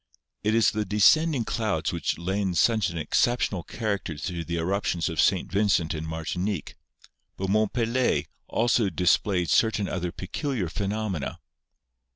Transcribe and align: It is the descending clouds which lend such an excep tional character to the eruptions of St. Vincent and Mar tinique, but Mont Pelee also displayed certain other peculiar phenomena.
It 0.43 0.55
is 0.55 0.71
the 0.71 0.83
descending 0.83 1.45
clouds 1.45 1.93
which 1.93 2.17
lend 2.17 2.57
such 2.57 2.89
an 2.89 2.97
excep 2.97 3.37
tional 3.39 3.67
character 3.67 4.17
to 4.17 4.43
the 4.43 4.57
eruptions 4.57 5.09
of 5.09 5.21
St. 5.21 5.51
Vincent 5.51 5.93
and 5.93 6.07
Mar 6.07 6.23
tinique, 6.25 6.73
but 7.37 7.49
Mont 7.51 7.71
Pelee 7.71 8.25
also 8.47 8.89
displayed 8.89 9.51
certain 9.51 9.87
other 9.87 10.11
peculiar 10.11 10.69
phenomena. 10.69 11.39